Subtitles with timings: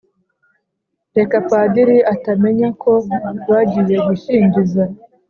[1.17, 2.91] reka padiri atamenya ko
[3.49, 4.83] bagiye gushyingiza